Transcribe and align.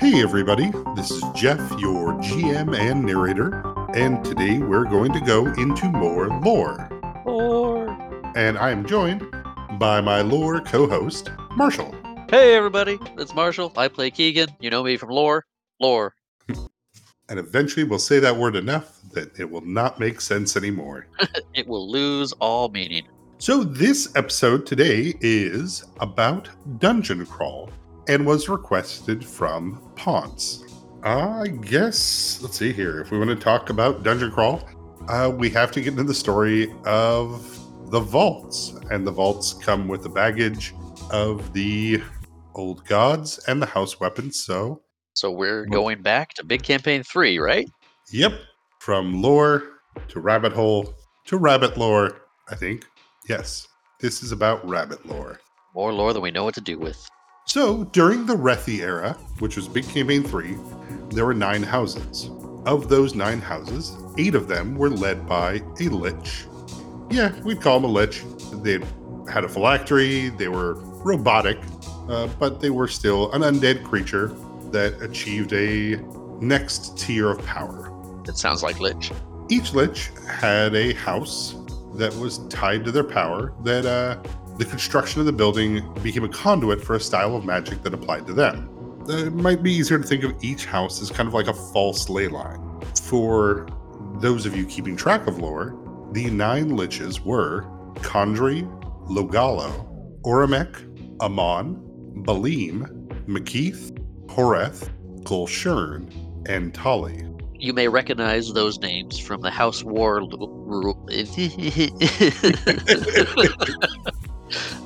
Hey, 0.00 0.22
everybody, 0.22 0.70
this 0.96 1.10
is 1.10 1.22
Jeff, 1.34 1.58
your 1.78 2.14
GM 2.14 2.74
and 2.74 3.04
narrator, 3.04 3.62
and 3.94 4.24
today 4.24 4.58
we're 4.58 4.84
going 4.84 5.12
to 5.12 5.20
go 5.20 5.46
into 5.46 5.88
more 5.90 6.28
lore. 6.40 6.88
Or 7.24 7.88
And 8.36 8.56
I 8.56 8.70
am 8.70 8.86
joined 8.86 9.22
by 9.72 10.00
my 10.00 10.20
lore 10.22 10.60
co 10.60 10.86
host, 10.88 11.30
Marshall. 11.56 11.94
hey 12.30 12.54
everybody, 12.54 12.98
it's 13.18 13.34
Marshall. 13.34 13.72
I 13.76 13.88
play 13.88 14.10
Keegan. 14.10 14.48
You 14.60 14.70
know 14.70 14.82
me 14.82 14.96
from 14.96 15.10
lore. 15.10 15.44
Lore. 15.80 16.14
And 17.30 17.38
eventually 17.38 17.84
we'll 17.84 17.98
say 17.98 18.20
that 18.20 18.34
word 18.34 18.56
enough 18.56 19.00
that 19.12 19.38
it 19.38 19.50
will 19.50 19.60
not 19.60 20.00
make 20.00 20.18
sense 20.18 20.56
anymore. 20.56 21.06
It 21.54 21.66
will 21.68 21.90
lose 21.90 22.32
all 22.40 22.70
meaning. 22.70 23.06
So, 23.36 23.62
this 23.64 24.16
episode 24.16 24.64
today 24.64 25.12
is 25.20 25.84
about 26.00 26.48
Dungeon 26.80 27.26
Crawl 27.26 27.68
and 28.08 28.24
was 28.24 28.48
requested 28.48 29.22
from 29.22 29.92
Ponce. 29.94 30.64
I 31.02 31.48
guess, 31.48 32.40
let's 32.40 32.56
see 32.56 32.72
here. 32.72 33.00
If 33.02 33.10
we 33.10 33.18
want 33.18 33.28
to 33.28 33.36
talk 33.36 33.68
about 33.68 34.02
Dungeon 34.02 34.30
Crawl, 34.30 34.66
uh, 35.08 35.30
we 35.36 35.50
have 35.50 35.70
to 35.72 35.82
get 35.82 35.90
into 35.90 36.04
the 36.04 36.14
story 36.14 36.72
of 36.86 37.58
the 37.90 38.00
vaults. 38.00 38.74
And 38.90 39.06
the 39.06 39.10
vaults 39.10 39.52
come 39.54 39.88
with 39.88 40.02
the 40.02 40.08
baggage 40.08 40.74
of 41.10 41.52
the 41.52 42.02
old 42.54 42.84
gods 42.86 43.38
and 43.48 43.60
the 43.62 43.66
house 43.66 44.00
weapons. 44.00 44.40
So, 44.40 44.82
So 45.14 45.30
we're 45.30 45.64
going 45.66 46.02
back 46.02 46.34
to 46.34 46.44
Big 46.44 46.62
Campaign 46.62 47.02
3, 47.02 47.38
right? 47.38 47.68
yep, 48.10 48.32
from 48.80 49.20
lore 49.20 49.64
to 50.08 50.20
rabbit 50.20 50.52
hole 50.52 50.94
to 51.26 51.36
rabbit 51.36 51.76
lore, 51.76 52.22
I 52.48 52.54
think. 52.54 52.86
Yes, 53.28 53.68
this 54.00 54.22
is 54.22 54.32
about 54.32 54.66
rabbit 54.66 55.04
lore. 55.04 55.38
More 55.74 55.92
lore 55.92 56.12
than 56.14 56.22
we 56.22 56.30
know 56.30 56.44
what 56.44 56.54
to 56.54 56.62
do 56.62 56.78
with. 56.78 57.06
So, 57.46 57.84
during 57.84 58.24
the 58.26 58.34
Rethi 58.36 58.80
era, 58.80 59.12
which 59.38 59.56
was 59.56 59.68
Big 59.68 59.86
Campaign 59.88 60.22
3, 60.22 60.56
there 61.10 61.26
were 61.26 61.34
nine 61.34 61.62
houses. 61.62 62.30
Of 62.66 62.88
those 62.88 63.14
nine 63.14 63.40
houses, 63.40 63.96
eight 64.18 64.34
of 64.34 64.48
them 64.48 64.74
were 64.74 64.90
led 64.90 65.26
by 65.26 65.62
a 65.80 65.84
lich. 65.88 66.44
Yeah, 67.10 67.32
we'd 67.42 67.60
call 67.60 67.80
them 67.80 67.90
a 67.90 67.92
lich. 67.92 68.22
They 68.62 68.80
had 69.30 69.44
a 69.44 69.48
phylactery, 69.48 70.28
they 70.30 70.48
were 70.48 70.74
robotic, 71.04 71.58
uh, 72.08 72.26
but 72.38 72.60
they 72.60 72.70
were 72.70 72.88
still 72.88 73.32
an 73.32 73.42
undead 73.42 73.84
creature 73.84 74.28
that 74.70 75.00
achieved 75.02 75.52
a 75.52 75.96
next 76.40 76.98
tier 76.98 77.30
of 77.30 77.44
power. 77.46 77.92
It 78.26 78.36
sounds 78.36 78.62
like 78.62 78.78
Lich. 78.80 79.10
Each 79.48 79.72
lich 79.72 80.10
had 80.30 80.74
a 80.74 80.92
house 80.94 81.54
that 81.94 82.14
was 82.16 82.38
tied 82.48 82.84
to 82.84 82.92
their 82.92 83.04
power, 83.04 83.54
that 83.64 83.86
uh, 83.86 84.22
the 84.58 84.64
construction 84.64 85.20
of 85.20 85.26
the 85.26 85.32
building 85.32 85.82
became 86.02 86.24
a 86.24 86.28
conduit 86.28 86.82
for 86.84 86.96
a 86.96 87.00
style 87.00 87.34
of 87.34 87.44
magic 87.44 87.82
that 87.82 87.94
applied 87.94 88.26
to 88.26 88.34
them. 88.34 88.68
Uh, 89.08 89.26
It 89.26 89.32
might 89.32 89.62
be 89.62 89.72
easier 89.72 89.98
to 89.98 90.06
think 90.06 90.22
of 90.24 90.32
each 90.42 90.66
house 90.66 91.00
as 91.00 91.10
kind 91.10 91.26
of 91.26 91.32
like 91.34 91.48
a 91.48 91.54
false 91.54 92.08
ley 92.10 92.28
line. 92.28 92.60
For 93.02 93.66
those 94.20 94.44
of 94.44 94.54
you 94.56 94.66
keeping 94.66 94.96
track 94.96 95.26
of 95.26 95.38
lore, 95.38 95.74
the 96.12 96.30
nine 96.30 96.70
liches 96.70 97.20
were 97.20 97.62
Condri, 97.96 98.62
Logalo, 99.08 99.84
Oramek, 100.22 101.20
Amon, 101.20 101.76
Balim, 102.24 102.86
McKeith, 103.26 103.90
Horeth, 104.26 104.88
Gulshern, 105.24 106.10
and 106.48 106.72
Tali. 106.72 107.24
You 107.54 107.72
may 107.72 107.88
recognize 107.88 108.52
those 108.52 108.78
names 108.78 109.18
from 109.18 109.42
the 109.42 109.50
House 109.50 109.82
War 109.82 110.20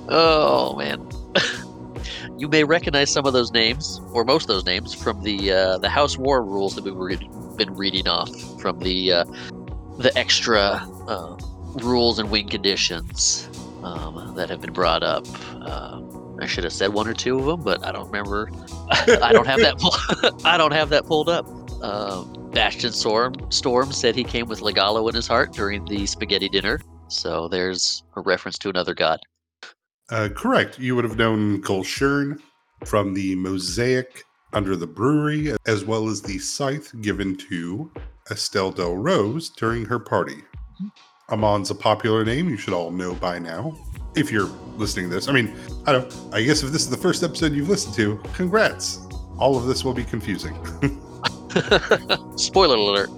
oh 0.08 0.74
man. 0.76 1.08
You 2.38 2.48
may 2.48 2.64
recognize 2.64 3.12
some 3.12 3.24
of 3.24 3.34
those 3.34 3.52
names, 3.52 4.00
or 4.12 4.24
most 4.24 4.44
of 4.44 4.48
those 4.48 4.64
names, 4.64 4.94
from 4.94 5.22
the 5.22 5.52
uh, 5.52 5.78
the 5.78 5.88
House 5.88 6.18
War 6.18 6.42
rules 6.42 6.74
that 6.74 6.82
we've 6.82 6.96
read, 6.96 7.20
been 7.56 7.72
reading 7.76 8.08
off 8.08 8.28
from 8.60 8.80
the 8.80 9.12
uh, 9.12 9.24
the 9.98 10.10
extra 10.16 10.84
uh, 11.08 11.36
rules 11.82 12.18
and 12.18 12.30
win 12.30 12.48
conditions 12.48 13.48
um, 13.82 14.34
that 14.36 14.48
have 14.50 14.60
been 14.60 14.72
brought 14.72 15.02
up. 15.02 15.26
Uh, 15.60 16.00
I 16.40 16.46
should 16.46 16.64
have 16.64 16.72
said 16.72 16.92
one 16.92 17.06
or 17.06 17.14
two 17.14 17.38
of 17.38 17.46
them, 17.46 17.62
but 17.62 17.84
I 17.84 17.92
don't 17.92 18.06
remember. 18.06 18.50
I 18.90 19.32
don't 19.32 19.46
have 19.46 19.60
that. 19.60 19.78
Pull- 19.78 20.40
I 20.44 20.56
don't 20.56 20.72
have 20.72 20.88
that 20.90 21.06
pulled 21.06 21.28
up. 21.28 21.46
Um, 21.82 22.50
Bastion 22.52 22.92
Storm 22.92 23.34
Storm 23.50 23.92
said 23.92 24.14
he 24.14 24.24
came 24.24 24.46
with 24.46 24.60
Legalo 24.60 25.08
in 25.08 25.14
his 25.14 25.26
heart 25.26 25.52
during 25.52 25.84
the 25.86 26.06
spaghetti 26.06 26.48
dinner. 26.48 26.80
So 27.08 27.48
there's 27.48 28.02
a 28.16 28.20
reference 28.20 28.58
to 28.58 28.70
another 28.70 28.94
god. 28.94 29.20
Uh, 30.10 30.28
correct. 30.34 30.78
You 30.78 30.94
would 30.96 31.04
have 31.04 31.16
known 31.16 31.62
Gulshern 31.62 32.38
from 32.84 33.14
the 33.14 33.34
mosaic 33.36 34.24
under 34.52 34.76
the 34.76 34.86
brewery, 34.86 35.54
as 35.66 35.84
well 35.84 36.08
as 36.08 36.20
the 36.22 36.38
scythe 36.38 36.92
given 37.00 37.36
to 37.36 37.90
Estelle 38.30 38.70
Del 38.70 38.96
Rose 38.96 39.50
during 39.50 39.84
her 39.86 39.98
party. 39.98 40.42
Amon's 41.28 41.70
a 41.70 41.74
popular 41.74 42.24
name 42.24 42.48
you 42.48 42.56
should 42.56 42.74
all 42.74 42.90
know 42.90 43.14
by 43.14 43.38
now. 43.38 43.74
If 44.14 44.30
you're 44.30 44.50
listening 44.76 45.08
to 45.08 45.14
this, 45.14 45.28
I 45.28 45.32
mean, 45.32 45.54
I 45.86 45.92
don't. 45.92 46.14
I 46.32 46.42
guess 46.42 46.62
if 46.62 46.70
this 46.70 46.82
is 46.82 46.90
the 46.90 46.96
first 46.96 47.22
episode 47.22 47.52
you've 47.52 47.70
listened 47.70 47.94
to, 47.94 48.20
congrats. 48.34 49.06
All 49.38 49.56
of 49.56 49.66
this 49.66 49.84
will 49.84 49.94
be 49.94 50.04
confusing. 50.04 50.54
Spoiler 52.36 52.76
alert. 52.76 53.10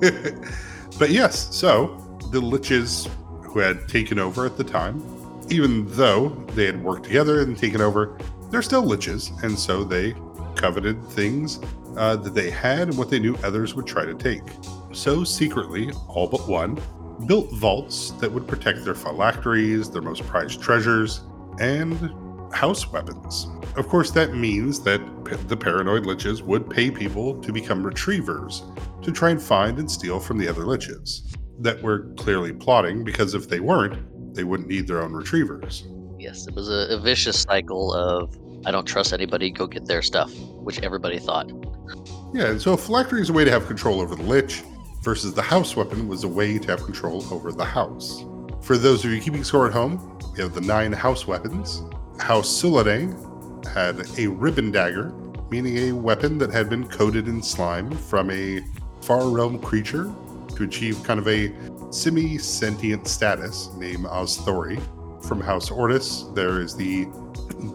but 0.98 1.10
yes, 1.10 1.54
so 1.54 1.96
the 2.30 2.40
liches 2.40 3.08
who 3.42 3.58
had 3.58 3.88
taken 3.88 4.18
over 4.18 4.44
at 4.44 4.58
the 4.58 4.64
time, 4.64 5.02
even 5.48 5.86
though 5.96 6.28
they 6.54 6.66
had 6.66 6.82
worked 6.82 7.04
together 7.04 7.40
and 7.40 7.56
taken 7.56 7.80
over, 7.80 8.18
they're 8.50 8.62
still 8.62 8.84
liches, 8.84 9.42
and 9.42 9.58
so 9.58 9.82
they 9.82 10.14
coveted 10.54 11.02
things 11.08 11.60
uh, 11.96 12.16
that 12.16 12.34
they 12.34 12.50
had 12.50 12.88
and 12.88 12.98
what 12.98 13.10
they 13.10 13.18
knew 13.18 13.36
others 13.42 13.74
would 13.74 13.86
try 13.86 14.04
to 14.04 14.14
take. 14.14 14.42
So 14.92 15.24
secretly, 15.24 15.90
all 16.08 16.26
but 16.26 16.46
one 16.48 16.78
built 17.26 17.50
vaults 17.52 18.10
that 18.12 18.30
would 18.30 18.46
protect 18.46 18.84
their 18.84 18.94
phylacteries, 18.94 19.90
their 19.90 20.02
most 20.02 20.22
prized 20.26 20.60
treasures, 20.60 21.22
and 21.60 22.10
house 22.52 22.90
weapons. 22.92 23.48
Of 23.76 23.88
course, 23.88 24.10
that 24.12 24.34
means 24.34 24.80
that 24.80 25.00
the 25.48 25.56
paranoid 25.56 26.04
liches 26.04 26.42
would 26.42 26.68
pay 26.68 26.90
people 26.90 27.40
to 27.40 27.52
become 27.52 27.84
retrievers 27.84 28.62
to 29.02 29.12
try 29.12 29.30
and 29.30 29.40
find 29.40 29.78
and 29.78 29.90
steal 29.90 30.20
from 30.20 30.38
the 30.38 30.48
other 30.48 30.62
liches 30.62 31.22
that 31.58 31.82
were 31.82 32.12
clearly 32.16 32.52
plotting 32.52 33.04
because 33.04 33.34
if 33.34 33.48
they 33.48 33.60
weren't, 33.60 34.34
they 34.34 34.44
wouldn't 34.44 34.68
need 34.68 34.86
their 34.86 35.02
own 35.02 35.12
retrievers. 35.12 35.84
Yes, 36.18 36.46
it 36.46 36.54
was 36.54 36.68
a, 36.68 36.94
a 36.94 37.00
vicious 37.00 37.40
cycle 37.42 37.92
of 37.92 38.36
I 38.66 38.70
don't 38.70 38.86
trust 38.86 39.12
anybody, 39.12 39.50
go 39.50 39.66
get 39.66 39.86
their 39.86 40.02
stuff, 40.02 40.32
which 40.36 40.80
everybody 40.80 41.18
thought. 41.18 41.50
Yeah, 42.34 42.46
and 42.46 42.60
so 42.60 42.72
a 42.72 42.76
phylactery 42.76 43.20
is 43.20 43.30
a 43.30 43.32
way 43.32 43.44
to 43.44 43.50
have 43.50 43.66
control 43.66 44.00
over 44.00 44.16
the 44.16 44.24
lich, 44.24 44.62
versus 45.06 45.32
the 45.32 45.40
house 45.40 45.76
weapon 45.76 46.08
was 46.08 46.24
a 46.24 46.28
way 46.28 46.58
to 46.58 46.66
have 46.66 46.82
control 46.82 47.24
over 47.32 47.52
the 47.52 47.64
house. 47.64 48.24
For 48.60 48.76
those 48.76 49.04
of 49.04 49.12
you 49.12 49.20
keeping 49.20 49.44
score 49.44 49.68
at 49.68 49.72
home, 49.72 50.18
we 50.32 50.42
have 50.42 50.52
the 50.52 50.60
nine 50.60 50.92
house 50.92 51.28
weapons. 51.28 51.84
House 52.18 52.48
Suladang 52.48 53.14
had 53.64 54.04
a 54.18 54.26
ribbon 54.26 54.72
dagger, 54.72 55.12
meaning 55.48 55.78
a 55.78 55.92
weapon 55.92 56.38
that 56.38 56.50
had 56.50 56.68
been 56.68 56.88
coated 56.88 57.28
in 57.28 57.40
slime 57.40 57.88
from 57.92 58.32
a 58.32 58.64
far 59.00 59.28
realm 59.28 59.60
creature 59.60 60.12
to 60.56 60.64
achieve 60.64 61.00
kind 61.04 61.20
of 61.20 61.28
a 61.28 61.54
semi 61.92 62.36
sentient 62.36 63.06
status 63.06 63.68
named 63.76 64.06
Ozthori. 64.06 64.82
From 65.24 65.40
House 65.40 65.70
Ortis, 65.70 66.34
there 66.34 66.60
is 66.60 66.74
the 66.74 67.06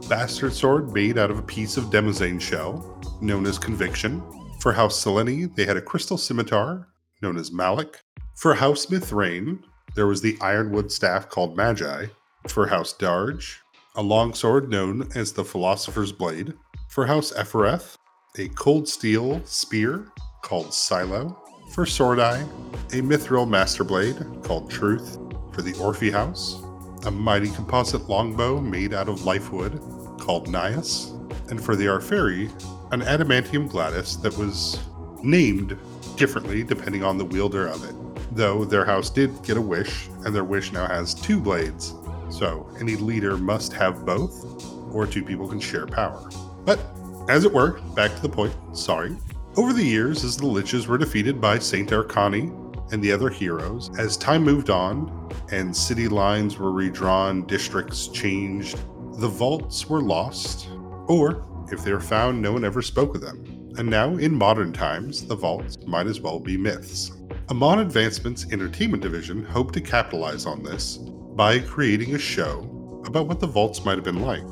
bastard 0.10 0.52
sword 0.52 0.94
made 0.94 1.18
out 1.18 1.32
of 1.32 1.40
a 1.40 1.44
piece 1.44 1.78
of 1.78 1.86
Demosane 1.86 2.42
shell, 2.42 3.00
known 3.22 3.46
as 3.46 3.58
Conviction. 3.58 4.22
For 4.60 4.74
House 4.74 5.00
Selene, 5.00 5.50
they 5.56 5.66
had 5.66 5.78
a 5.78 5.82
crystal 5.82 6.18
scimitar, 6.18 6.90
known 7.22 7.38
as 7.38 7.52
Malik. 7.52 8.00
For 8.36 8.56
House 8.56 8.88
Mithrain, 8.88 9.64
there 9.96 10.08
was 10.08 10.22
the 10.22 10.38
ironwood 10.42 10.92
staff 10.92 11.30
called 11.30 11.56
Magi. 11.56 12.08
For 12.48 12.68
House 12.68 12.94
Darge, 12.94 13.60
a 13.96 14.02
longsword 14.02 14.70
known 14.70 15.10
as 15.16 15.34
the 15.34 15.46
Philosopher's 15.46 16.12
Blade. 16.12 16.54
For 16.90 17.06
House 17.06 17.32
Ephareth, 17.34 17.96
a 18.38 18.48
cold 18.50 18.88
steel 18.88 19.42
spear 19.46 20.08
called 20.42 20.74
Silo. 20.74 21.38
For 21.74 21.86
Sordai, 21.86 22.42
a 22.90 23.02
mithril 23.02 23.48
master 23.48 23.84
blade 23.84 24.18
called 24.44 24.70
Truth. 24.70 25.18
For 25.54 25.62
the 25.62 25.74
Orphe 25.74 26.12
House, 26.12 26.62
a 27.06 27.12
mighty 27.12 27.50
composite 27.50 28.10
longbow 28.10 28.60
made 28.60 28.94
out 28.94 29.10
of 29.10 29.20
lifewood 29.22 29.80
called 30.20 30.48
Nias. 30.48 31.12
And 31.50 31.64
for 31.64 31.76
the 31.76 31.86
Arferi, 31.86 32.50
an 32.92 33.02
adamantium 33.02 33.70
gladius 33.70 34.16
that 34.22 34.38
was 34.38 34.80
named 35.24 35.78
differently 36.22 36.62
depending 36.64 37.04
on 37.04 37.18
the 37.18 37.26
wielder 37.26 37.66
of 37.66 37.84
it. 37.84 37.96
Though 38.36 38.64
their 38.64 38.86
house 38.86 39.10
did 39.10 39.42
get 39.42 39.58
a 39.58 39.62
wish, 39.62 40.08
and 40.24 40.36
their 40.36 40.44
wish 40.44 40.72
now 40.72 40.86
has 40.86 41.16
two 41.16 41.40
blades 41.40 41.96
So 42.30 42.70
any 42.80 42.96
leader 42.96 43.38
must 43.38 43.74
have 43.74 44.06
both, 44.06 44.46
or 44.94 45.08
two 45.08 45.24
people 45.24 45.48
can 45.48 45.60
share 45.60 45.88
power. 45.88 46.30
But 46.64 46.80
as 47.28 47.44
it 47.44 47.52
were, 47.52 47.82
back 47.96 48.16
to 48.16 48.22
the 48.22 48.30
point, 48.30 48.54
sorry. 48.74 49.18
Over 49.58 49.74
the 49.74 49.84
years, 49.84 50.24
as 50.24 50.38
the 50.38 50.46
Liches 50.46 50.86
were 50.86 51.00
defeated 51.00 51.42
by 51.42 51.58
Saint 51.58 51.90
Ercani 51.90 52.54
and 52.94 53.04
the 53.04 53.12
other 53.12 53.30
heroes, 53.30 53.90
as 53.98 54.16
time 54.16 54.44
moved 54.44 54.70
on 54.70 55.32
and 55.52 55.76
city 55.76 56.08
lines 56.08 56.58
were 56.58 56.72
redrawn, 56.72 57.48
districts 57.48 58.08
changed, 58.08 58.78
the 59.20 59.28
vaults 59.28 59.90
were 59.90 60.02
lost, 60.02 60.70
or 61.08 61.44
if 61.72 61.84
they 61.84 61.92
were 61.92 62.00
found, 62.00 62.40
no 62.40 62.54
one 62.54 62.64
ever 62.64 62.84
spoke 62.84 63.16
of 63.16 63.22
them. 63.22 63.61
And 63.78 63.90
now, 63.90 64.18
in 64.18 64.36
modern 64.36 64.74
times, 64.74 65.26
the 65.26 65.36
vaults 65.36 65.78
might 65.86 66.08
as 66.08 66.20
well 66.20 66.40
be 66.40 66.58
myths. 66.58 67.12
Amon 67.50 67.80
Advancement's 67.80 68.52
entertainment 68.52 69.02
division 69.02 69.44
hoped 69.46 69.74
to 69.76 69.82
capitalize 69.82 70.46
on 70.46 70.64
this 70.64 70.98
by 70.98 71.60
creating 71.60 72.14
a 72.16 72.20
show 72.20 73.02
about 73.06 73.28
what 73.28 73.40
the 73.40 73.48
vaults 73.48 73.86
might 73.86 73.96
have 73.96 74.04
been 74.04 74.22
like. 74.22 74.44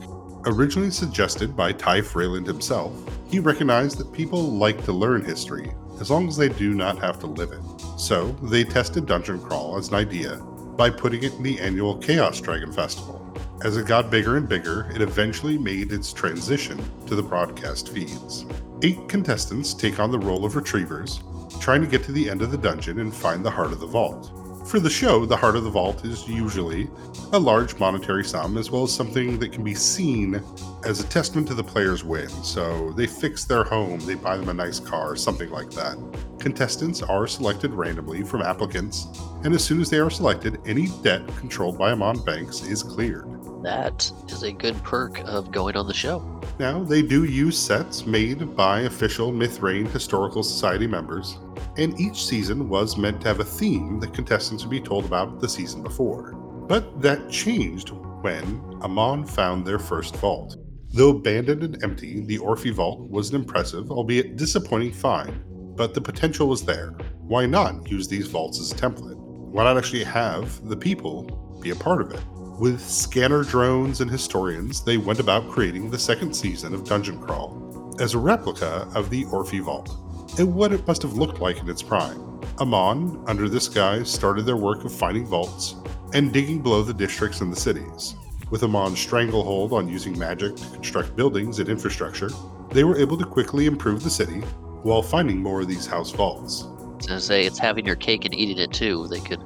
Originally 0.46 0.90
suggested 0.90 1.56
by 1.56 1.74
Ty 1.74 2.02
Freyland 2.02 2.48
himself, 2.48 2.94
he 3.30 3.40
recognized 3.40 3.98
that 3.98 4.14
people 4.14 4.42
like 4.42 4.84
to 4.86 4.94
learn 4.94 5.24
history 5.24 5.72
as 6.00 6.10
long 6.10 6.28
as 6.30 6.38
they 6.38 6.50
do 6.50 6.74
not 6.74 6.98
have 7.00 7.20
to 7.20 7.28
live 7.28 7.52
it. 7.52 7.62
So, 8.00 8.32
they 8.44 8.64
tested 8.64 9.06
Dungeon 9.06 9.42
Crawl 9.42 9.78
as 9.78 9.90
an 9.90 9.96
idea 9.96 10.38
by 10.78 10.90
putting 10.90 11.24
it 11.24 11.34
in 11.34 11.44
the 11.44 11.60
annual 11.60 11.98
Chaos 11.98 12.40
Dragon 12.40 12.72
Festival. 12.72 13.20
As 13.66 13.76
it 13.76 13.86
got 13.86 14.10
bigger 14.10 14.38
and 14.38 14.48
bigger, 14.48 14.90
it 14.96 15.02
eventually 15.02 15.58
made 15.58 15.92
its 15.92 16.14
transition 16.14 16.82
to 17.08 17.16
the 17.16 17.24
broadcast 17.24 17.90
feeds. 17.90 18.46
Eight 18.82 19.10
contestants 19.10 19.74
take 19.74 20.00
on 20.00 20.10
the 20.10 20.18
role 20.18 20.46
of 20.46 20.56
retrievers, 20.56 21.20
trying 21.60 21.82
to 21.82 21.88
get 21.88 22.02
to 22.06 22.14
the 22.14 22.30
end 22.30 22.42
of 22.42 22.50
the 22.50 22.58
dungeon 22.58 23.02
and 23.02 23.14
find 23.14 23.44
the 23.44 23.52
heart 23.52 23.74
of 23.74 23.82
the 23.82 23.86
vault. 23.86 24.32
For 24.70 24.80
the 24.80 24.90
show, 24.90 25.26
the 25.26 25.36
heart 25.36 25.58
of 25.58 25.66
the 25.66 25.70
vault 25.70 26.06
is 26.06 26.26
usually 26.30 26.88
a 27.34 27.40
large 27.40 27.78
monetary 27.78 28.24
sum, 28.24 28.58
as 28.58 28.72
well 28.72 28.84
as 28.84 28.94
something 28.94 29.38
that 29.40 29.52
can 29.52 29.66
be 29.66 29.76
seen 29.76 30.42
as 30.86 31.02
a 31.02 31.08
testament 31.08 31.50
to 31.50 31.56
the 31.56 31.64
player's 31.64 32.06
win. 32.06 32.30
So 32.30 32.92
they 32.92 33.06
fix 33.06 33.44
their 33.44 33.66
home, 33.66 34.00
they 34.00 34.16
buy 34.16 34.38
them 34.38 34.48
a 34.48 34.54
nice 34.54 34.80
car, 34.80 35.18
something 35.18 35.50
like 35.50 35.72
that. 35.72 35.98
Contestants 36.40 37.02
are 37.02 37.28
selected 37.28 37.74
randomly 37.74 38.24
from 38.24 38.44
applicants, 38.44 39.08
and 39.44 39.54
as 39.54 39.62
soon 39.62 39.82
as 39.82 39.90
they 39.90 40.00
are 40.00 40.10
selected, 40.10 40.62
any 40.66 40.88
debt 41.04 41.28
controlled 41.36 41.78
by 41.78 41.92
Amon 41.92 42.20
Banks 42.20 42.62
is 42.62 42.82
cleared. 42.82 43.28
That 43.62 44.10
is 44.30 44.44
a 44.44 44.54
good 44.54 44.82
perk 44.84 45.20
of 45.26 45.52
going 45.52 45.76
on 45.76 45.86
the 45.86 45.94
show. 45.94 46.39
Now, 46.60 46.84
they 46.84 47.02
do 47.02 47.24
use 47.24 47.58
sets 47.58 48.06
made 48.06 48.54
by 48.54 48.82
official 48.82 49.32
Mithrain 49.32 49.88
Historical 49.88 50.44
Society 50.44 50.88
members, 50.88 51.38
and 51.78 51.98
each 51.98 52.26
season 52.26 52.68
was 52.68 52.98
meant 52.98 53.22
to 53.22 53.30
have 53.30 53.40
a 53.40 53.46
theme 53.46 53.98
that 54.02 54.14
contestants 54.14 54.66
would 54.66 54.70
be 54.70 54.82
told 54.82 55.06
about 55.06 55.40
the 55.40 55.48
season 55.48 55.82
before. 55.82 56.34
But 56.68 57.02
that 57.02 57.30
changed 57.30 57.92
when 58.22 58.44
Amon 58.82 59.26
found 59.26 59.66
their 59.66 59.80
first 59.80 60.18
vault. 60.18 60.58
Though 60.92 61.12
abandoned 61.12 61.64
and 61.64 61.82
empty, 61.82 62.26
the 62.26 62.40
Orphe 62.40 62.74
Vault 62.74 63.10
was 63.10 63.30
an 63.30 63.38
impressive, 63.38 63.90
albeit 63.90 64.36
disappointing 64.36 64.92
find, 64.92 65.42
but 65.78 65.94
the 65.94 66.02
potential 66.02 66.50
was 66.50 66.66
there. 66.66 66.90
Why 67.20 67.46
not 67.46 67.90
use 67.90 68.10
these 68.10 68.28
vaults 68.28 68.60
as 68.60 68.74
a 68.74 68.76
template? 68.76 69.16
Why 69.16 69.64
not 69.64 69.78
actually 69.78 70.04
have 70.04 70.68
the 70.68 70.76
people 70.76 71.60
be 71.62 71.70
a 71.70 71.76
part 71.76 72.02
of 72.02 72.12
it? 72.12 72.20
With 72.60 72.82
scanner 72.82 73.46
drones 73.46 74.02
and 74.02 74.12
historians, 74.12 74.82
they 74.82 74.98
went 74.98 75.22
about 75.22 75.50
creating 75.50 75.90
the 75.90 75.98
second 75.98 76.36
season 76.36 76.74
of 76.74 76.84
Dungeon 76.84 77.18
Crawl 77.18 77.96
as 78.02 78.16
a 78.16 78.20
replica 78.20 78.86
of 78.94 79.10
the 79.10 79.24
Orphe 79.28 79.62
Vault, 79.62 79.96
and 80.38 80.54
what 80.54 80.74
it 80.74 80.86
must 80.86 81.02
have 81.04 81.14
looked 81.14 81.40
like 81.40 81.62
in 81.62 81.70
its 81.70 81.82
prime. 81.82 82.22
Amon, 82.60 83.24
under 83.28 83.48
this 83.48 83.70
guise, 83.70 84.12
started 84.12 84.46
their 84.46 84.58
work 84.58 84.84
of 84.84 84.94
finding 84.94 85.26
vaults 85.26 85.78
and 86.14 86.34
digging 86.34 86.62
below 86.62 86.84
the 86.84 86.94
districts 86.94 87.40
and 87.40 87.50
the 87.50 87.56
cities. 87.56 88.16
With 88.50 88.64
Amon's 88.64 89.00
stranglehold 89.00 89.72
on 89.72 89.88
using 89.88 90.20
magic 90.20 90.58
to 90.58 90.70
construct 90.72 91.16
buildings 91.16 91.60
and 91.60 91.70
infrastructure, 91.70 92.30
they 92.72 92.84
were 92.84 93.00
able 93.00 93.18
to 93.20 93.26
quickly 93.26 93.68
improve 93.68 94.04
the 94.04 94.10
city 94.10 94.42
while 94.84 95.02
finding 95.02 95.42
more 95.42 95.62
of 95.62 95.70
these 95.70 95.88
house 95.88 96.12
vaults. 96.12 96.68
I 97.10 97.14
was 97.14 97.26
say 97.26 97.46
it's 97.46 97.58
having 97.58 97.86
your 97.86 97.96
cake 97.96 98.26
and 98.26 98.36
eating 98.36 98.58
it 98.58 98.74
too. 98.74 99.08
They 99.08 99.22
could 99.22 99.42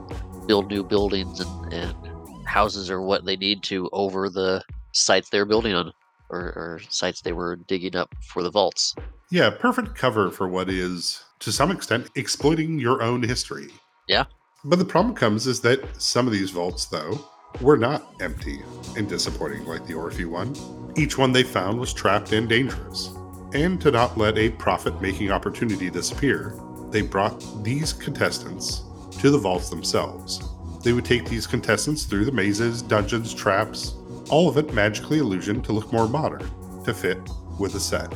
build 0.47 0.71
new 0.71 0.83
buildings 0.83 1.39
and, 1.39 1.73
and 1.73 2.12
houses 2.45 2.89
or 2.89 3.01
what 3.01 3.25
they 3.25 3.35
need 3.35 3.63
to 3.63 3.89
over 3.93 4.29
the 4.29 4.63
sites 4.91 5.29
they're 5.29 5.45
building 5.45 5.73
on 5.73 5.91
or, 6.29 6.39
or 6.39 6.81
sites 6.89 7.21
they 7.21 7.33
were 7.33 7.55
digging 7.55 7.95
up 7.95 8.13
for 8.21 8.43
the 8.43 8.51
vaults. 8.51 8.95
Yeah, 9.29 9.49
perfect 9.49 9.95
cover 9.95 10.29
for 10.29 10.47
what 10.47 10.69
is, 10.69 11.23
to 11.39 11.51
some 11.51 11.71
extent, 11.71 12.09
exploiting 12.15 12.79
your 12.79 13.01
own 13.01 13.23
history. 13.23 13.67
Yeah. 14.07 14.25
But 14.63 14.79
the 14.79 14.85
problem 14.85 15.15
comes 15.15 15.47
is 15.47 15.59
that 15.61 16.01
some 16.01 16.27
of 16.27 16.33
these 16.33 16.51
vaults, 16.51 16.85
though, 16.85 17.19
were 17.61 17.77
not 17.77 18.13
empty 18.19 18.61
and 18.97 19.07
disappointing 19.07 19.65
like 19.65 19.85
the 19.85 19.93
Orphe 19.93 20.25
one. 20.25 20.55
Each 20.95 21.17
one 21.17 21.31
they 21.31 21.43
found 21.43 21.79
was 21.79 21.93
trapped 21.93 22.31
and 22.31 22.47
dangerous. 22.47 23.13
And 23.53 23.79
to 23.81 23.91
not 23.91 24.17
let 24.17 24.37
a 24.37 24.49
profit 24.51 25.01
making 25.01 25.31
opportunity 25.31 25.89
disappear, 25.89 26.57
they 26.89 27.01
brought 27.01 27.43
these 27.63 27.93
contestants 27.93 28.83
to 29.19 29.29
the 29.29 29.37
vaults 29.37 29.69
themselves. 29.69 30.43
They 30.83 30.93
would 30.93 31.05
take 31.05 31.25
these 31.25 31.47
contestants 31.47 32.03
through 32.03 32.25
the 32.25 32.31
mazes, 32.31 32.81
dungeons, 32.81 33.33
traps, 33.33 33.95
all 34.29 34.49
of 34.49 34.57
it 34.57 34.73
magically 34.73 35.19
illusioned 35.19 35.63
to 35.65 35.71
look 35.71 35.91
more 35.93 36.07
modern, 36.07 36.49
to 36.83 36.93
fit 36.93 37.17
with 37.57 37.73
the 37.73 37.79
set. 37.79 38.13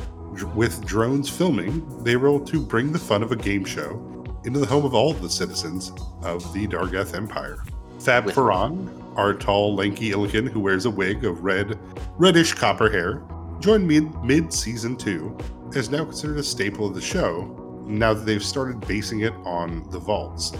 With 0.54 0.84
drones 0.84 1.28
filming, 1.28 2.04
they 2.04 2.16
were 2.16 2.28
able 2.28 2.46
to 2.46 2.60
bring 2.60 2.92
the 2.92 2.98
fun 2.98 3.22
of 3.22 3.32
a 3.32 3.36
game 3.36 3.64
show 3.64 4.04
into 4.44 4.60
the 4.60 4.66
home 4.66 4.84
of 4.84 4.94
all 4.94 5.10
of 5.10 5.20
the 5.22 5.30
citizens 5.30 5.92
of 6.22 6.52
the 6.52 6.66
Dargeth 6.68 7.14
Empire. 7.14 7.64
Fab 7.98 8.26
With- 8.26 8.34
Faran, 8.36 8.88
our 9.16 9.34
tall, 9.34 9.74
lanky 9.74 10.10
Illican 10.10 10.48
who 10.48 10.60
wears 10.60 10.84
a 10.84 10.90
wig 10.90 11.24
of 11.24 11.42
red, 11.42 11.78
reddish 12.18 12.52
copper 12.52 12.88
hair, 12.90 13.22
joined 13.58 13.88
mid 13.88 14.14
mid 14.22 14.52
season 14.52 14.94
two, 14.96 15.36
is 15.74 15.90
now 15.90 16.04
considered 16.04 16.38
a 16.38 16.42
staple 16.42 16.86
of 16.86 16.94
the 16.94 17.00
show. 17.00 17.82
Now 17.86 18.14
that 18.14 18.26
they've 18.26 18.44
started 18.44 18.86
basing 18.86 19.20
it 19.20 19.32
on 19.44 19.88
the 19.90 19.98
vaults. 19.98 20.52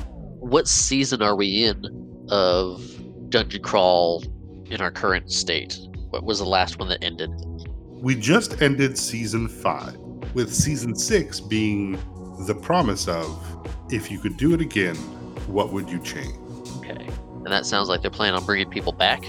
What 0.48 0.66
season 0.66 1.20
are 1.20 1.36
we 1.36 1.66
in 1.66 2.26
of 2.30 2.82
Dungeon 3.28 3.60
Crawl 3.60 4.24
in 4.70 4.80
our 4.80 4.90
current 4.90 5.30
state? 5.30 5.78
What 6.08 6.24
was 6.24 6.38
the 6.38 6.46
last 6.46 6.78
one 6.78 6.88
that 6.88 7.04
ended? 7.04 7.30
We 7.90 8.14
just 8.14 8.62
ended 8.62 8.96
season 8.96 9.46
five, 9.48 9.94
with 10.32 10.54
season 10.54 10.96
six 10.96 11.38
being 11.38 11.98
the 12.46 12.54
promise 12.54 13.08
of 13.08 13.28
if 13.90 14.10
you 14.10 14.18
could 14.18 14.38
do 14.38 14.54
it 14.54 14.62
again, 14.62 14.96
what 15.48 15.70
would 15.70 15.90
you 15.90 15.98
change? 15.98 16.34
Okay. 16.78 17.06
And 17.44 17.48
that 17.48 17.66
sounds 17.66 17.90
like 17.90 18.00
they're 18.00 18.10
planning 18.10 18.40
on 18.40 18.46
bringing 18.46 18.70
people 18.70 18.92
back. 18.92 19.24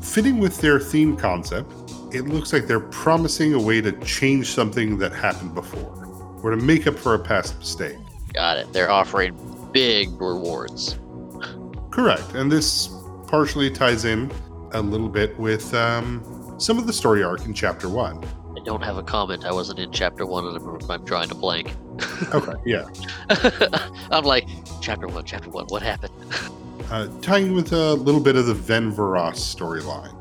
Fitting 0.00 0.38
with 0.38 0.56
their 0.62 0.80
theme 0.80 1.18
concept, 1.18 1.70
it 2.14 2.28
looks 2.28 2.54
like 2.54 2.66
they're 2.66 2.80
promising 2.80 3.52
a 3.52 3.60
way 3.60 3.82
to 3.82 3.92
change 4.06 4.54
something 4.54 4.96
that 5.00 5.12
happened 5.12 5.54
before, 5.54 6.38
or 6.42 6.50
to 6.50 6.56
make 6.56 6.86
up 6.86 6.96
for 6.96 7.12
a 7.12 7.18
past 7.18 7.58
mistake. 7.58 7.98
Got 8.32 8.56
it. 8.56 8.72
They're 8.72 8.90
offering 8.90 9.34
big 9.76 10.18
rewards. 10.18 10.98
Correct. 11.90 12.32
And 12.32 12.50
this 12.50 12.88
partially 13.26 13.70
ties 13.70 14.06
in 14.06 14.32
a 14.72 14.80
little 14.80 15.10
bit 15.10 15.38
with 15.38 15.74
um, 15.74 16.54
some 16.58 16.78
of 16.78 16.86
the 16.86 16.94
story 16.94 17.22
arc 17.22 17.44
in 17.44 17.52
chapter 17.52 17.86
one. 17.90 18.24
I 18.56 18.64
don't 18.64 18.80
have 18.80 18.96
a 18.96 19.02
comment. 19.02 19.44
I 19.44 19.52
wasn't 19.52 19.78
in 19.78 19.92
chapter 19.92 20.24
one 20.24 20.46
and 20.46 20.56
I'm, 20.56 20.90
I'm 20.90 21.04
drawing 21.04 21.30
a 21.30 21.34
blank. 21.34 21.76
Okay, 22.32 22.54
yeah. 22.64 22.86
I'm 24.10 24.24
like, 24.24 24.48
chapter 24.80 25.06
one, 25.06 25.26
chapter 25.26 25.50
one, 25.50 25.66
what 25.66 25.82
happened? 25.82 26.14
Uh, 26.90 27.08
tying 27.20 27.54
with 27.54 27.72
a 27.72 27.92
little 27.94 28.20
bit 28.22 28.36
of 28.36 28.46
the 28.46 28.54
Ven 28.54 28.90
Veras 28.90 29.36
storyline. 29.36 30.14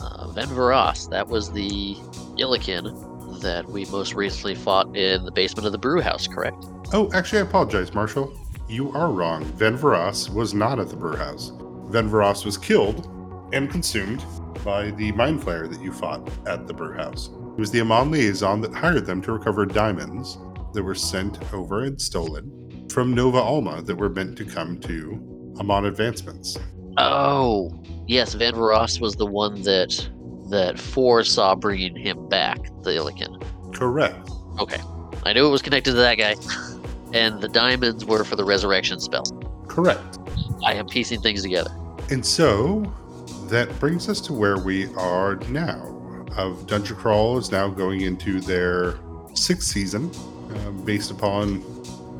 Uh, 0.00 0.28
Ven 0.32 0.48
Veras, 0.48 1.08
that 1.10 1.28
was 1.28 1.52
the 1.52 1.94
Illican 2.38 3.40
that 3.40 3.66
we 3.68 3.84
most 3.86 4.14
recently 4.14 4.56
fought 4.56 4.96
in 4.96 5.24
the 5.24 5.30
basement 5.30 5.66
of 5.66 5.70
the 5.72 5.78
brew 5.78 6.00
house, 6.00 6.26
correct? 6.26 6.64
Oh, 6.92 7.10
actually, 7.12 7.40
I 7.40 7.42
apologize, 7.42 7.94
Marshall. 7.94 8.32
You 8.68 8.90
are 8.92 9.12
wrong. 9.12 9.44
Ven 9.44 9.78
Veras 9.78 10.28
was 10.28 10.52
not 10.52 10.80
at 10.80 10.88
the 10.88 10.96
brew 10.96 11.14
house. 11.14 11.52
Ven 11.88 12.10
Veras 12.10 12.44
was 12.44 12.58
killed 12.58 13.06
and 13.52 13.70
consumed 13.70 14.24
by 14.64 14.90
the 14.92 15.12
mind 15.12 15.40
flayer 15.40 15.70
that 15.70 15.80
you 15.80 15.92
fought 15.92 16.28
at 16.48 16.66
the 16.66 16.74
brew 16.74 16.92
house. 16.92 17.28
It 17.28 17.60
was 17.60 17.70
the 17.70 17.80
Amon 17.80 18.10
liaison 18.10 18.60
that 18.62 18.74
hired 18.74 19.06
them 19.06 19.22
to 19.22 19.32
recover 19.32 19.66
diamonds 19.66 20.38
that 20.72 20.82
were 20.82 20.96
sent 20.96 21.38
over 21.54 21.84
and 21.84 22.00
stolen 22.00 22.88
from 22.90 23.14
Nova 23.14 23.38
Alma 23.38 23.82
that 23.82 23.94
were 23.94 24.08
meant 24.08 24.36
to 24.38 24.44
come 24.44 24.80
to 24.80 25.54
Amon 25.60 25.86
advancements. 25.86 26.58
Oh, 26.98 27.70
yes, 28.08 28.34
Ven 28.34 28.54
Veras 28.54 29.00
was 29.00 29.14
the 29.14 29.26
one 29.26 29.62
that 29.62 30.10
that 30.50 30.78
foresaw 30.78 31.54
bringing 31.54 31.96
him 31.96 32.28
back, 32.28 32.58
the 32.82 32.90
Illican. 32.90 33.42
Correct. 33.74 34.28
Okay, 34.58 34.80
I 35.24 35.32
knew 35.32 35.46
it 35.46 35.50
was 35.50 35.62
connected 35.62 35.92
to 35.92 35.96
that 35.96 36.16
guy. 36.16 36.34
And 37.16 37.40
the 37.40 37.48
diamonds 37.48 38.04
were 38.04 38.24
for 38.24 38.36
the 38.36 38.44
resurrection 38.44 39.00
spell. 39.00 39.24
Correct. 39.68 40.18
I 40.62 40.74
am 40.74 40.86
piecing 40.86 41.22
things 41.22 41.40
together. 41.40 41.70
And 42.10 42.24
so 42.24 42.92
that 43.44 43.80
brings 43.80 44.10
us 44.10 44.20
to 44.22 44.34
where 44.34 44.58
we 44.58 44.92
are 44.96 45.36
now. 45.48 46.26
Of 46.36 46.66
Dungeon 46.66 46.94
Crawl 46.94 47.38
is 47.38 47.50
now 47.50 47.68
going 47.68 48.02
into 48.02 48.42
their 48.42 48.98
sixth 49.32 49.68
season, 49.68 50.10
uh, 50.54 50.70
based 50.84 51.10
upon 51.10 51.62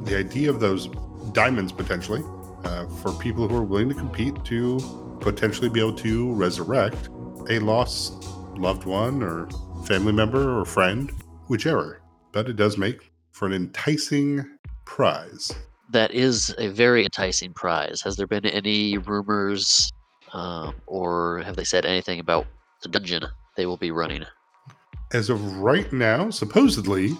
the 0.05 0.17
idea 0.17 0.49
of 0.49 0.61
those 0.61 0.89
diamonds 1.33 1.73
potentially 1.73 2.23
uh, 2.65 2.87
for 2.87 3.13
people 3.13 3.47
who 3.47 3.55
are 3.55 3.65
willing 3.65 3.91
to 3.91 3.95
compete 3.95 4.43
to 4.47 4.81
potentially 5.21 5.69
be 5.69 5.79
able 5.79 5.93
to 5.97 6.33
resurrect 6.33 7.11
a 7.51 7.59
lost 7.59 8.25
loved 8.57 8.87
one 8.87 9.23
or 9.23 9.47
family 9.85 10.13
member 10.13 10.59
or 10.59 10.65
friend, 10.65 11.13
whichever. 11.49 12.01
But 12.33 12.49
it 12.49 12.57
does 12.57 12.79
make 12.79 13.13
for 13.33 13.47
an 13.47 13.53
enticing 13.53 14.56
prize. 14.87 15.53
That 15.91 16.13
is 16.13 16.55
a 16.59 16.69
very 16.69 17.05
enticing 17.05 17.53
prize. 17.53 18.01
Has 18.03 18.17
there 18.17 18.27
been 18.27 18.47
any 18.47 18.97
rumors 18.99 19.93
um, 20.33 20.75
or 20.87 21.43
have 21.45 21.57
they 21.57 21.65
said 21.65 21.85
anything 21.85 22.19
about 22.19 22.47
the 22.83 22.89
dungeon 22.89 23.25
they 23.57 23.67
will 23.67 23.77
be 23.77 23.91
running? 23.91 24.25
As 25.13 25.31
of 25.31 25.59
right 25.59 25.93
now, 25.93 26.31
supposedly, 26.31 27.15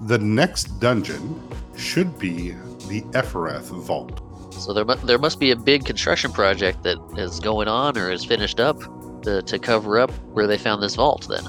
the 0.00 0.18
next 0.18 0.80
dungeon 0.80 1.40
should 1.76 2.18
be 2.18 2.50
the 2.88 3.02
Ephrath 3.12 3.68
Vault. 3.68 4.22
So 4.54 4.72
there, 4.72 4.84
there 4.84 5.18
must 5.18 5.38
be 5.38 5.50
a 5.50 5.56
big 5.56 5.84
construction 5.84 6.32
project 6.32 6.82
that 6.84 6.98
is 7.18 7.40
going 7.40 7.68
on 7.68 7.98
or 7.98 8.10
is 8.10 8.24
finished 8.24 8.58
up 8.58 8.80
to, 9.22 9.42
to 9.42 9.58
cover 9.58 9.98
up 9.98 10.10
where 10.32 10.46
they 10.46 10.56
found 10.56 10.82
this 10.82 10.94
vault. 10.94 11.28
Then, 11.28 11.44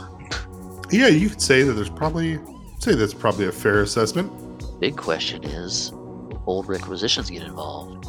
Yeah, 0.91 1.07
you 1.07 1.29
could 1.29 1.41
say 1.41 1.63
that 1.63 1.73
there's 1.73 1.89
probably 1.89 2.37
say 2.79 2.95
that's 2.95 3.13
probably 3.13 3.45
a 3.47 3.51
fair 3.51 3.81
assessment. 3.81 4.31
Big 4.79 4.95
question 4.95 5.43
is, 5.43 5.91
will 5.91 6.43
old 6.45 6.67
requisitions 6.67 7.29
get 7.29 7.43
involved? 7.43 8.05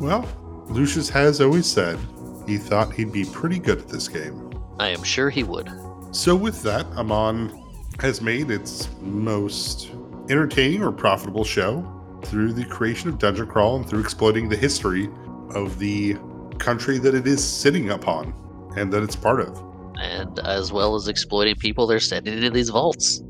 Well, 0.00 0.28
Lucius 0.68 1.08
has 1.10 1.40
always 1.40 1.66
said 1.66 1.98
he 2.46 2.58
thought 2.58 2.92
he'd 2.92 3.12
be 3.12 3.24
pretty 3.24 3.58
good 3.58 3.78
at 3.78 3.88
this 3.88 4.08
game. 4.08 4.50
I 4.78 4.88
am 4.88 5.02
sure 5.02 5.30
he 5.30 5.42
would. 5.42 5.70
So 6.12 6.34
with 6.34 6.62
that, 6.62 6.86
Amon 6.96 7.62
has 8.00 8.20
made 8.20 8.50
its 8.50 8.88
most 9.00 9.90
entertaining 10.28 10.82
or 10.82 10.92
profitable 10.92 11.44
show 11.44 11.88
through 12.24 12.52
the 12.52 12.64
creation 12.64 13.08
of 13.08 13.18
Dungeon 13.18 13.46
Crawl 13.46 13.76
and 13.76 13.88
through 13.88 14.00
exploiting 14.00 14.48
the 14.48 14.56
history 14.56 15.08
of 15.54 15.78
the 15.78 16.16
country 16.58 16.98
that 16.98 17.14
it 17.14 17.26
is 17.26 17.42
sitting 17.42 17.90
upon 17.90 18.34
and 18.76 18.92
that 18.92 19.02
it's 19.02 19.16
part 19.16 19.40
of. 19.40 19.62
And 20.00 20.38
as 20.40 20.72
well 20.72 20.94
as 20.94 21.08
exploiting 21.08 21.56
people 21.56 21.86
they're 21.86 22.00
sending 22.00 22.34
into 22.34 22.50
these 22.50 22.70
vaults. 22.70 23.22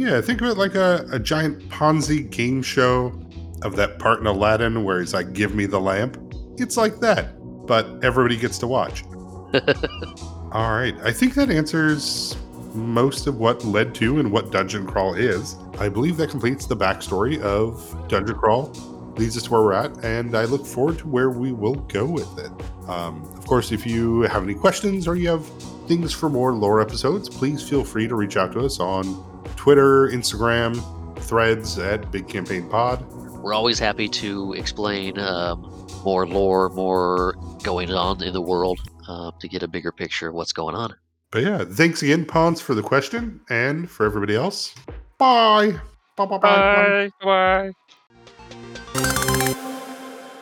Yeah, 0.00 0.22
think 0.22 0.40
of 0.40 0.48
it 0.48 0.56
like 0.56 0.76
a, 0.76 1.04
a 1.12 1.18
giant 1.18 1.68
Ponzi 1.68 2.30
game 2.30 2.62
show 2.62 3.12
of 3.60 3.76
that 3.76 3.98
part 3.98 4.18
in 4.18 4.26
Aladdin 4.26 4.82
where 4.82 4.98
he's 4.98 5.12
like, 5.12 5.34
give 5.34 5.54
me 5.54 5.66
the 5.66 5.78
lamp. 5.78 6.16
It's 6.56 6.78
like 6.78 7.00
that, 7.00 7.34
but 7.66 8.02
everybody 8.02 8.38
gets 8.38 8.56
to 8.60 8.66
watch. 8.66 9.04
All 10.52 10.72
right, 10.72 10.94
I 11.04 11.12
think 11.12 11.34
that 11.34 11.50
answers 11.50 12.34
most 12.72 13.26
of 13.26 13.40
what 13.40 13.62
led 13.62 13.94
to 13.96 14.18
and 14.20 14.32
what 14.32 14.50
Dungeon 14.50 14.86
Crawl 14.86 15.12
is. 15.12 15.56
I 15.78 15.90
believe 15.90 16.16
that 16.16 16.30
completes 16.30 16.64
the 16.64 16.78
backstory 16.78 17.38
of 17.42 18.08
Dungeon 18.08 18.36
Crawl, 18.36 18.72
leads 19.18 19.36
us 19.36 19.42
to 19.42 19.50
where 19.50 19.60
we're 19.60 19.74
at, 19.74 20.02
and 20.02 20.34
I 20.34 20.46
look 20.46 20.64
forward 20.64 20.96
to 21.00 21.08
where 21.08 21.28
we 21.28 21.52
will 21.52 21.74
go 21.74 22.06
with 22.06 22.38
it. 22.38 22.50
Um, 22.88 23.22
of 23.36 23.46
course, 23.46 23.70
if 23.70 23.86
you 23.86 24.22
have 24.22 24.44
any 24.44 24.54
questions 24.54 25.06
or 25.06 25.14
you 25.14 25.28
have 25.28 25.46
things 25.86 26.14
for 26.14 26.30
more 26.30 26.54
lore 26.54 26.80
episodes, 26.80 27.28
please 27.28 27.68
feel 27.68 27.84
free 27.84 28.08
to 28.08 28.14
reach 28.14 28.38
out 28.38 28.52
to 28.52 28.60
us 28.60 28.80
on 28.80 29.26
Twitter, 29.60 30.08
Instagram, 30.08 30.80
threads 31.18 31.78
at 31.78 32.10
Big 32.10 32.26
Campaign 32.26 32.66
Pod. 32.70 33.06
We're 33.42 33.52
always 33.52 33.78
happy 33.78 34.08
to 34.08 34.54
explain 34.54 35.18
um, 35.18 35.86
more 36.02 36.26
lore, 36.26 36.70
more 36.70 37.34
going 37.62 37.92
on 37.92 38.22
in 38.22 38.32
the 38.32 38.40
world 38.40 38.80
uh, 39.06 39.32
to 39.38 39.48
get 39.48 39.62
a 39.62 39.68
bigger 39.68 39.92
picture 39.92 40.28
of 40.28 40.34
what's 40.34 40.54
going 40.54 40.74
on. 40.74 40.94
But 41.30 41.42
yeah, 41.42 41.64
thanks 41.66 42.02
again, 42.02 42.24
Pons, 42.24 42.62
for 42.62 42.74
the 42.74 42.82
question, 42.82 43.42
and 43.50 43.90
for 43.90 44.06
everybody 44.06 44.34
else. 44.34 44.74
Bye. 45.18 45.78
Bye. 46.16 46.24
Bye. 46.24 46.38
Bye. 46.38 47.10
Bye. 47.22 47.72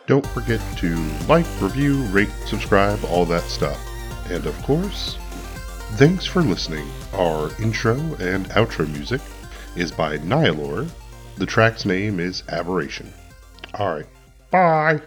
Don't 0.06 0.26
forget 0.28 0.60
to 0.76 0.94
like, 1.26 1.44
review, 1.60 2.04
rate, 2.04 2.30
subscribe, 2.46 3.04
all 3.06 3.24
that 3.24 3.42
stuff. 3.42 3.84
And 4.30 4.46
of 4.46 4.56
course, 4.62 5.18
thanks 5.96 6.26
for 6.26 6.42
listening. 6.42 6.88
Our 7.14 7.50
intro 7.60 7.94
and 8.20 8.46
outro 8.50 8.88
music 8.90 9.20
is 9.76 9.90
by 9.92 10.18
Nihilore. 10.18 10.88
The 11.36 11.46
track's 11.46 11.84
name 11.84 12.20
is 12.20 12.42
Aberration. 12.48 13.12
All 13.74 13.94
right. 13.94 14.06
Bye. 14.50 15.00